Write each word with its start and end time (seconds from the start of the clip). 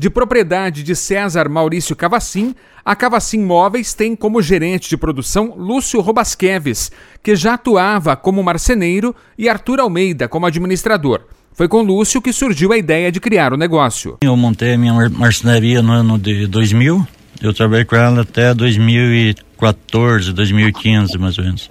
De 0.00 0.08
propriedade 0.08 0.84
de 0.84 0.94
César 0.94 1.48
Maurício 1.48 1.96
Cavacim, 1.96 2.54
a 2.84 2.94
Cavacim 2.94 3.40
Móveis 3.40 3.94
tem 3.94 4.14
como 4.14 4.40
gerente 4.40 4.88
de 4.88 4.96
produção 4.96 5.54
Lúcio 5.56 6.00
Robasqueves, 6.00 6.92
que 7.20 7.34
já 7.34 7.54
atuava 7.54 8.14
como 8.14 8.40
marceneiro, 8.40 9.12
e 9.36 9.48
Arthur 9.48 9.80
Almeida 9.80 10.28
como 10.28 10.46
administrador. 10.46 11.22
Foi 11.52 11.66
com 11.66 11.82
Lúcio 11.82 12.22
que 12.22 12.32
surgiu 12.32 12.72
a 12.72 12.78
ideia 12.78 13.10
de 13.10 13.18
criar 13.18 13.52
o 13.52 13.56
negócio. 13.56 14.18
Eu 14.20 14.36
montei 14.36 14.74
a 14.74 14.78
minha 14.78 14.94
marcenaria 15.10 15.82
no 15.82 15.90
ano 15.90 16.16
de 16.16 16.46
2000. 16.46 17.04
Eu 17.42 17.52
trabalhei 17.52 17.84
com 17.84 17.96
ela 17.96 18.22
até 18.22 18.54
2014, 18.54 20.32
2015, 20.32 21.18
mais 21.18 21.36
ou 21.38 21.44
menos. 21.44 21.68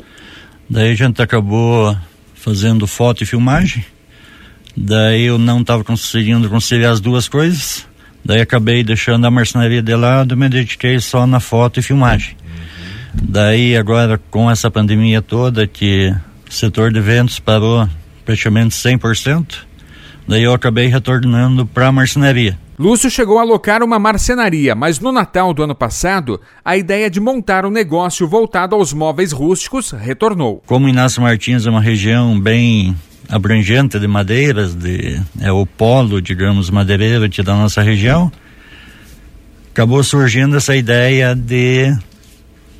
Daí 0.69 0.91
a 0.91 0.95
gente 0.95 1.21
acabou 1.21 1.95
fazendo 2.35 2.85
foto 2.87 3.23
e 3.23 3.25
filmagem. 3.25 3.85
Daí 4.75 5.23
eu 5.23 5.37
não 5.37 5.61
estava 5.61 5.81
conseguindo 5.85 6.49
conciliar 6.49 6.91
as 6.91 6.99
duas 6.99 7.29
coisas. 7.29 7.87
Daí 8.27 8.41
acabei 8.41 8.83
deixando 8.83 9.25
a 9.25 9.31
marcenaria 9.31 9.81
de 9.81 9.95
lado 9.95 10.35
me 10.35 10.49
dediquei 10.49 10.99
só 10.99 11.25
na 11.25 11.39
foto 11.39 11.79
e 11.79 11.81
filmagem. 11.81 12.35
Daí 13.13 13.77
agora 13.77 14.19
com 14.29 14.51
essa 14.51 14.69
pandemia 14.69 15.21
toda 15.21 15.65
que 15.65 16.13
o 16.45 16.53
setor 16.53 16.91
de 16.91 16.99
eventos 16.99 17.39
parou 17.39 17.87
praticamente 18.25 18.75
100%, 18.75 19.67
Daí 20.27 20.43
eu 20.43 20.53
acabei 20.53 20.87
retornando 20.87 21.65
para 21.65 21.87
a 21.87 21.91
marcenaria. 21.91 22.59
Lúcio 22.77 23.09
chegou 23.09 23.39
a 23.39 23.43
alocar 23.43 23.81
uma 23.81 23.97
marcenaria, 23.97 24.75
mas 24.75 24.99
no 24.99 25.09
Natal 25.09 25.53
do 25.53 25.63
ano 25.63 25.73
passado, 25.73 26.41
a 26.65 26.75
ideia 26.75 27.09
de 27.09 27.21
montar 27.21 27.65
um 27.65 27.71
negócio 27.71 28.27
voltado 28.27 28.75
aos 28.75 28.91
móveis 28.91 29.31
rústicos 29.31 29.91
retornou. 29.91 30.61
Como 30.65 30.89
Inácio 30.89 31.21
Martins 31.21 31.65
é 31.65 31.69
uma 31.69 31.79
região 31.79 32.37
bem 32.37 32.93
abrangente 33.29 33.99
de 33.99 34.07
madeiras, 34.07 34.73
de, 34.73 35.21
é 35.41 35.51
o 35.51 35.65
polo, 35.65 36.21
digamos, 36.21 36.69
madeireiro 36.69 37.27
da 37.43 37.55
nossa 37.55 37.81
região, 37.81 38.31
acabou 39.71 40.03
surgindo 40.03 40.57
essa 40.57 40.75
ideia 40.75 41.35
de 41.35 41.95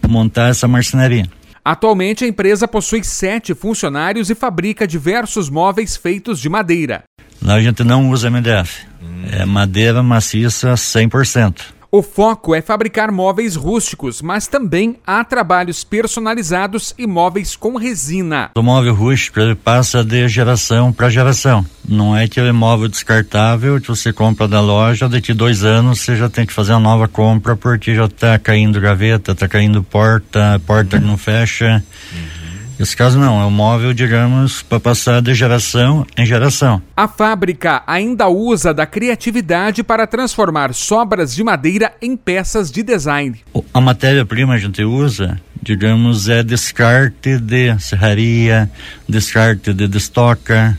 montar 0.08 0.50
essa 0.50 0.68
marcenaria. 0.68 1.26
Atualmente, 1.64 2.24
a 2.24 2.28
empresa 2.28 2.68
possui 2.68 3.04
sete 3.04 3.54
funcionários 3.54 4.30
e 4.30 4.36
fabrica 4.36 4.88
diversos 4.88 5.50
móveis 5.50 5.98
feitos 5.98 6.40
de 6.40 6.48
madeira. 6.48 7.04
Lá 7.42 7.56
a 7.56 7.62
gente 7.62 7.84
não 7.84 8.10
usa 8.10 8.30
MDF. 8.30 8.88
Hum. 9.02 9.26
É 9.32 9.46
madeira 9.46 10.02
maciça 10.02 10.74
100%. 10.74 11.77
O 11.90 12.02
foco 12.04 12.54
é 12.54 12.62
fabricar 12.62 13.14
móveis 13.14 13.56
rústicos, 13.56 14.22
mas 14.22 14.46
também 14.46 14.98
há 15.08 15.24
trabalhos 15.24 15.86
personalizados 15.86 16.94
e 16.98 17.08
móveis 17.08 17.56
com 17.56 17.78
resina. 17.78 18.52
O 18.56 18.62
móvel 18.62 18.94
rústico 18.94 19.40
ele 19.40 19.56
passa 19.56 20.04
de 20.04 20.28
geração 20.28 20.92
para 20.92 21.10
geração. 21.10 21.66
Não 21.88 22.16
é 22.16 22.26
aquele 22.26 22.52
móvel 22.52 22.90
descartável 22.90 23.80
que 23.80 23.88
você 23.88 24.12
compra 24.12 24.50
da 24.50 24.60
loja, 24.60 25.08
daqui 25.08 25.34
dois 25.34 25.64
anos 25.64 26.02
você 26.02 26.18
já 26.18 26.30
tem 26.30 26.46
que 26.46 26.52
fazer 26.52 26.74
uma 26.74 26.82
nova 26.82 27.08
compra 27.08 27.56
porque 27.56 27.96
já 27.96 28.06
está 28.06 28.38
caindo 28.38 28.82
gaveta, 28.82 29.32
está 29.32 29.48
caindo 29.48 29.82
porta, 29.82 30.62
porta 30.68 31.00
que 31.00 31.06
não 31.06 31.18
fecha. 31.18 31.82
Uhum. 32.12 32.37
Esse 32.80 32.96
caso 32.96 33.18
não, 33.18 33.42
é 33.42 33.46
um 33.46 33.52
móvel, 33.52 33.92
digamos, 33.92 34.62
para 34.62 34.80
passar 34.80 35.20
de 35.22 35.34
geração 35.34 36.06
em 36.16 36.26
geração. 36.26 36.80
A 36.96 37.08
fábrica 37.08 37.82
ainda 37.88 38.28
usa 38.28 38.72
da 38.72 38.86
criatividade 38.86 39.84
para 39.84 40.06
transformar 40.06 40.74
sobras 40.76 41.34
de 41.34 41.44
madeira 41.44 41.94
em 42.00 42.16
peças 42.16 42.70
de 42.72 42.84
design. 42.84 43.40
A 43.74 43.82
matéria-prima 43.82 44.54
a 44.54 44.58
gente 44.60 44.84
usa, 44.84 45.42
digamos, 45.62 46.30
é 46.30 46.44
descarte 46.44 47.40
de 47.40 47.80
serraria, 47.80 48.70
descarte 49.10 49.74
de 49.74 49.88
destoca, 49.88 50.78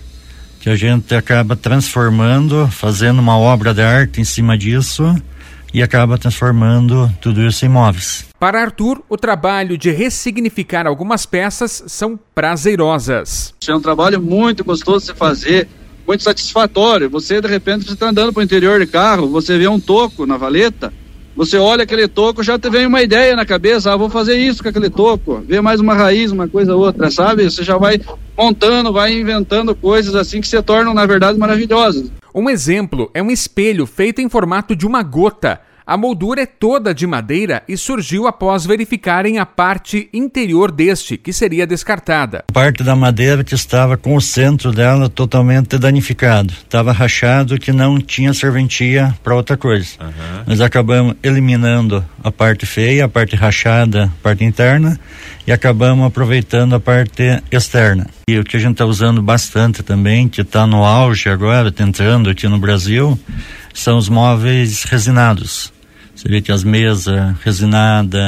que 0.60 0.70
a 0.70 0.76
gente 0.76 1.14
acaba 1.16 1.56
transformando, 1.56 2.68
fazendo 2.68 3.18
uma 3.18 3.36
obra 3.36 3.74
de 3.74 3.82
arte 3.82 4.20
em 4.20 4.24
cima 4.24 4.56
disso 4.56 5.16
e 5.72 5.82
acaba 5.82 6.18
transformando 6.18 7.10
tudo 7.20 7.42
isso 7.42 7.64
em 7.64 7.68
móveis. 7.68 8.26
Para 8.38 8.60
Arthur, 8.62 9.02
o 9.08 9.16
trabalho 9.16 9.76
de 9.76 9.90
ressignificar 9.90 10.86
algumas 10.86 11.26
peças 11.26 11.84
são 11.86 12.18
prazerosas. 12.34 13.54
É 13.66 13.74
um 13.74 13.80
trabalho 13.80 14.20
muito 14.20 14.64
gostoso 14.64 15.12
de 15.12 15.18
fazer, 15.18 15.68
muito 16.06 16.22
satisfatório. 16.22 17.10
Você, 17.10 17.40
de 17.40 17.48
repente, 17.48 17.84
você 17.84 17.92
está 17.92 18.08
andando 18.08 18.32
para 18.32 18.40
o 18.40 18.44
interior 18.44 18.80
de 18.80 18.86
carro, 18.86 19.28
você 19.28 19.58
vê 19.58 19.68
um 19.68 19.80
toco 19.80 20.24
na 20.24 20.36
valeta, 20.36 20.92
você 21.36 21.56
olha 21.56 21.84
aquele 21.84 22.08
toco, 22.08 22.42
já 22.42 22.58
te 22.58 22.68
vem 22.68 22.84
uma 22.86 23.00
ideia 23.00 23.36
na 23.36 23.46
cabeça, 23.46 23.92
ah, 23.92 23.96
vou 23.96 24.10
fazer 24.10 24.36
isso 24.36 24.60
com 24.60 24.70
aquele 24.70 24.90
toco, 24.90 25.40
vê 25.46 25.60
mais 25.60 25.78
uma 25.78 25.94
raiz, 25.94 26.32
uma 26.32 26.48
coisa 26.48 26.74
outra, 26.74 27.12
sabe? 27.12 27.44
Você 27.44 27.62
já 27.62 27.76
vai 27.76 28.00
montando, 28.36 28.92
vai 28.92 29.12
inventando 29.12 29.72
coisas 29.74 30.16
assim 30.16 30.40
que 30.40 30.48
se 30.48 30.60
tornam, 30.62 30.92
na 30.92 31.06
verdade, 31.06 31.38
maravilhosas. 31.38 32.10
Um 32.34 32.50
exemplo 32.50 33.10
é 33.14 33.22
um 33.22 33.30
espelho 33.30 33.86
feito 33.86 34.20
em 34.20 34.28
formato 34.28 34.76
de 34.76 34.86
uma 34.86 35.02
gota. 35.02 35.60
A 35.86 35.96
moldura 35.96 36.42
é 36.42 36.46
toda 36.46 36.92
de 36.92 37.06
madeira 37.06 37.62
e 37.66 37.74
surgiu 37.74 38.26
após 38.26 38.66
verificarem 38.66 39.38
a 39.38 39.46
parte 39.46 40.10
interior 40.12 40.70
deste, 40.70 41.16
que 41.16 41.32
seria 41.32 41.66
descartada. 41.66 42.44
Parte 42.52 42.84
da 42.84 42.94
madeira 42.94 43.42
que 43.42 43.54
estava 43.54 43.96
com 43.96 44.14
o 44.14 44.20
centro 44.20 44.70
dela 44.70 45.08
totalmente 45.08 45.78
danificado. 45.78 46.52
Estava 46.52 46.92
rachado 46.92 47.58
que 47.58 47.72
não 47.72 47.98
tinha 47.98 48.34
serventia 48.34 49.16
para 49.24 49.34
outra 49.34 49.56
coisa. 49.56 49.92
Uhum. 49.98 50.44
Nós 50.48 50.60
acabamos 50.60 51.16
eliminando 51.22 52.04
a 52.28 52.32
parte 52.32 52.64
feia, 52.66 53.04
a 53.04 53.08
parte 53.08 53.34
rachada, 53.34 54.04
a 54.04 54.22
parte 54.22 54.44
interna, 54.44 54.98
e 55.46 55.52
acabamos 55.52 56.06
aproveitando 56.06 56.74
a 56.74 56.80
parte 56.80 57.42
externa. 57.50 58.06
E 58.28 58.38
o 58.38 58.44
que 58.44 58.56
a 58.56 58.60
gente 58.60 58.72
está 58.72 58.86
usando 58.86 59.20
bastante 59.20 59.82
também, 59.82 60.28
que 60.28 60.42
está 60.42 60.66
no 60.66 60.84
auge 60.84 61.28
agora, 61.28 61.72
tá 61.72 61.84
entrando 61.84 62.30
aqui 62.30 62.46
no 62.46 62.58
Brasil, 62.58 63.18
são 63.74 63.98
os 63.98 64.08
móveis 64.08 64.84
resinados. 64.84 65.72
Você 66.14 66.28
vê 66.28 66.42
que 66.42 66.50
as 66.50 66.64
mesas 66.64 67.36
resinadas, 67.44 68.20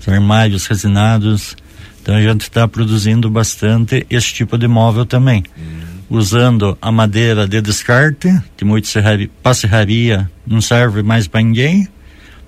os 0.00 0.08
armários 0.08 0.66
resinados. 0.66 1.56
Então 2.00 2.16
a 2.16 2.22
gente 2.22 2.42
está 2.42 2.66
produzindo 2.66 3.30
bastante 3.30 4.06
esse 4.10 4.32
tipo 4.32 4.58
de 4.58 4.66
móvel 4.66 5.04
também. 5.04 5.44
Uhum. 5.56 6.18
Usando 6.18 6.76
a 6.80 6.90
madeira 6.90 7.46
de 7.46 7.60
descarte, 7.60 8.28
que 8.56 8.64
muito 8.64 8.88
serraria, 8.88 9.30
para 9.42 9.54
serraria 9.54 10.30
não 10.46 10.60
serve 10.60 11.02
mais 11.02 11.28
para 11.28 11.42
ninguém. 11.42 11.86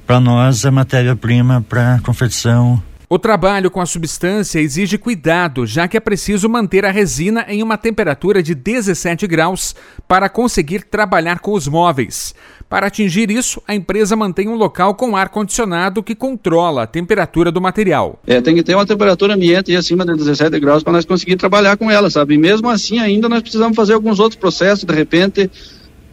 Para 0.06 0.20
nós 0.20 0.65
é 0.65 0.70
matéria-prima 0.70 1.65
para 1.69 2.00
confecção 2.00 2.82
o 3.15 3.19
trabalho 3.19 3.70
com 3.70 3.81
a 3.81 3.87
substância 3.87 4.59
exige 4.59 4.98
cuidado, 4.98 5.66
já 5.66 5.87
que 5.87 5.97
é 5.97 6.00
preciso 6.00 6.48
manter 6.48 6.84
a 6.84 6.91
resina 6.91 7.44
em 7.47 7.62
uma 7.62 7.78
temperatura 7.78 8.42
de 8.42 8.56
17 8.56 9.26
graus 9.28 9.72
para 10.09 10.28
conseguir 10.28 10.84
trabalhar 10.84 11.38
com 11.38 11.53
os 11.53 11.69
móveis. 11.69 12.34
Para 12.69 12.88
atingir 12.88 13.31
isso, 13.31 13.62
a 13.69 13.75
empresa 13.75 14.16
mantém 14.16 14.48
um 14.48 14.56
local 14.56 14.97
com 14.97 15.15
ar-condicionado 15.15 16.03
que 16.03 16.15
controla 16.15 16.82
a 16.82 16.86
temperatura 16.88 17.53
do 17.53 17.60
material. 17.60 18.21
É, 18.26 18.41
tem 18.41 18.54
que 18.54 18.65
ter 18.65 18.75
uma 18.75 18.84
temperatura 18.84 19.34
ambiente 19.34 19.76
acima 19.76 20.04
de 20.04 20.16
17 20.16 20.59
graus 20.59 20.82
para 20.82 20.94
nós 20.94 21.04
conseguir 21.04 21.36
trabalhar 21.36 21.76
com 21.76 21.88
ela, 21.91 22.10
sabe? 22.10 22.34
E 22.34 22.38
mesmo 22.38 22.69
assim, 22.69 22.98
ainda 22.98 23.28
nós 23.28 23.42
precisamos 23.42 23.76
fazer 23.76 23.92
alguns 23.92 24.19
outros 24.19 24.41
processos, 24.41 24.82
de 24.82 24.92
repente, 24.92 25.48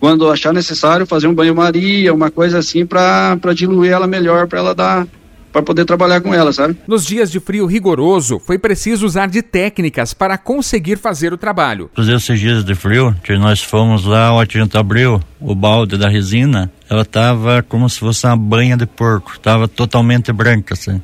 quando 0.02 0.32
achar 0.32 0.52
necessário, 0.52 1.06
fazer 1.06 1.28
um 1.28 1.34
banho-maria, 1.34 2.12
uma 2.12 2.32
coisa 2.32 2.58
assim, 2.58 2.88
para 2.88 3.38
diluir 3.56 3.92
ela 3.92 4.08
melhor, 4.08 4.48
para 4.48 4.58
ela 4.58 4.74
dar 4.74 5.08
para 5.52 5.62
poder 5.62 5.84
trabalhar 5.84 6.22
com 6.22 6.34
ela, 6.34 6.54
sabe? 6.54 6.78
Nos 6.88 7.06
dias 7.06 7.30
de 7.30 7.40
frio 7.40 7.66
rigoroso, 7.66 8.40
foi 8.40 8.58
preciso 8.58 9.06
usar 9.06 9.28
de 9.28 9.42
técnicas 9.42 10.14
para 10.14 10.38
conseguir 10.38 10.98
fazer 10.98 11.34
o 11.34 11.38
trabalho. 11.38 11.92
Fazer 11.94 12.16
esses 12.16 12.40
dias 12.40 12.64
de 12.64 12.74
frio, 12.74 13.14
que 13.22 13.38
nós 13.38 13.62
fomos 13.62 14.06
lá, 14.06 14.34
o 14.34 14.44
gente 14.46 14.78
abriu 14.78 15.22
o 15.40 15.54
balde 15.54 15.98
da 15.98 16.10
resina, 16.10 16.72
ela 16.90 17.02
estava 17.02 17.62
como 17.62 17.90
se 17.90 18.00
fosse 18.00 18.26
uma 18.26 18.38
banha 18.38 18.78
de 18.78 18.86
porco, 18.86 19.34
estava 19.34 19.68
totalmente 19.68 20.32
branca, 20.32 20.74
assim. 20.74 21.02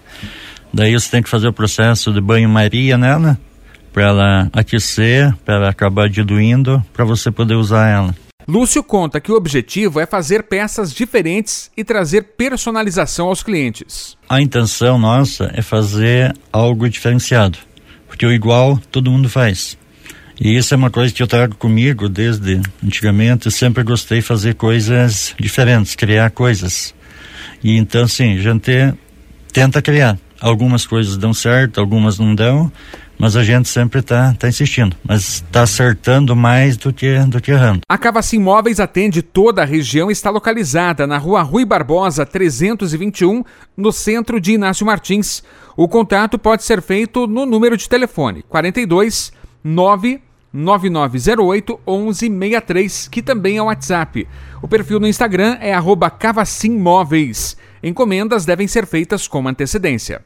Daí 0.74 0.94
você 0.94 1.12
tem 1.12 1.22
que 1.22 1.30
fazer 1.30 1.50
o 1.50 1.53
processo 1.53 2.12
de 2.12 2.22
banho-maria 2.22 2.97
nela, 2.97 3.38
para 3.91 4.03
ela 4.03 4.50
aquecer, 4.53 5.36
para 5.46 5.56
ela 5.56 5.69
acabar 5.69 6.09
diluindo, 6.09 6.81
para 6.94 7.03
você 7.03 7.30
poder 7.30 7.56
usar 7.56 7.90
ela. 7.90 8.16
Lúcio 8.47 8.81
conta 8.81 9.19
que 9.19 9.30
o 9.30 9.35
objetivo 9.35 10.00
é 10.00 10.06
fazer 10.06 10.44
peças 10.44 10.94
diferentes 10.94 11.69
e 11.75 11.84
trazer 11.84 12.22
personalização 12.38 13.27
aos 13.27 13.44
clientes. 13.44 14.16
A 14.30 14.42
intenção 14.42 14.98
nossa 14.98 15.51
é 15.54 15.62
fazer 15.62 16.33
algo 16.51 16.89
diferenciado, 16.89 17.57
porque 18.07 18.25
o 18.25 18.31
igual 18.31 18.80
todo 18.89 19.12
mundo 19.12 19.27
faz. 19.27 19.77
E 20.39 20.56
isso 20.56 20.74
é 20.74 20.77
uma 20.77 20.89
coisa 20.89 21.13
que 21.13 21.22
eu 21.22 21.27
trago 21.27 21.56
comigo 21.56 22.07
desde 22.07 22.62
antigamente. 22.81 23.51
Sempre 23.51 23.83
gostei 23.83 24.19
de 24.19 24.25
fazer 24.25 24.56
coisas 24.56 25.36
diferentes, 25.38 25.94
criar 25.94 26.30
coisas. 26.30 26.95
E 27.62 27.75
então, 27.75 28.07
sim, 28.07 28.38
a 28.38 28.42
gente 28.42 28.94
tenta 29.51 29.81
criar. 29.81 30.18
Algumas 30.39 30.86
coisas 30.86 31.18
dão 31.18 31.33
certo, 31.33 31.81
algumas 31.81 32.18
não 32.18 32.33
dão, 32.33 32.72
mas 33.18 33.36
a 33.36 33.44
gente 33.44 33.68
sempre 33.69 34.00
está 34.00 34.34
tá 34.34 34.48
insistindo, 34.48 34.96
mas 35.04 35.36
está 35.36 35.64
acertando 35.64 36.36
mais 36.36 36.78
do 36.78 36.94
que, 36.94 37.19
do 37.22 37.42
que 37.42 37.52
errando. 37.52 37.81
A 37.88 37.98
Cavacim 37.98 38.40
Móveis 38.40 38.80
atende 38.80 39.22
toda 39.22 39.62
a 39.62 39.66
região 39.66 40.10
e 40.10 40.14
está 40.14 40.30
localizada 40.30 41.08
na 41.08 41.18
rua 41.18 41.42
Rui 41.42 41.66
Barbosa 41.66 42.25
321, 42.25 43.44
no 43.75 43.92
centro 43.92 44.40
de 44.40 44.54
Inácio 44.54 44.86
Martins. 44.86 45.44
O 45.75 45.88
contato 45.88 46.38
pode 46.38 46.64
ser 46.64 46.81
feito 46.81 47.28
no 47.28 47.46
número 47.46 47.75
de 47.75 47.90
telefone 47.90 48.44
42 48.50 49.31
9 49.63 50.22
9908 50.54 51.80
1163, 51.86 53.08
que 53.10 53.22
também 53.22 53.58
é 53.58 53.62
o 53.62 53.66
WhatsApp. 53.66 54.28
O 54.62 54.68
perfil 54.68 55.00
no 55.00 55.08
Instagram 55.08 55.58
é 55.60 55.74
arroba 55.74 56.10
Cavacimmóveis. 56.10 57.58
Encomendas 57.84 58.46
devem 58.46 58.68
ser 58.68 58.88
feitas 58.88 59.28
com 59.28 59.48
antecedência. 59.48 60.22